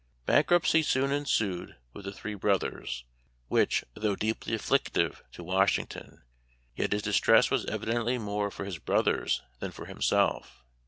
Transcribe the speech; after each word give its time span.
Bankruptcy 0.25 0.81
soon 0.81 1.11
ensued 1.11 1.75
with 1.93 2.05
the 2.05 2.11
three 2.11 2.33
brothers, 2.33 3.05
which, 3.49 3.85
though 3.93 4.15
deeply 4.15 4.55
afflictive 4.55 5.21
to 5.31 5.43
Washington, 5.43 6.23
yet 6.75 6.91
his 6.91 7.03
distress 7.03 7.51
was 7.51 7.65
evidently 7.67 8.17
more 8.17 8.49
for 8.49 8.65
his 8.65 8.79
brothers 8.79 9.43
than 9.59 9.69
for 9.69 9.85
himself. 9.85 10.63